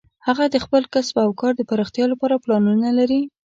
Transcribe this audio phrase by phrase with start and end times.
[0.27, 3.21] هغه د خپل کسب او کار د پراختیا لپاره پلانونه لري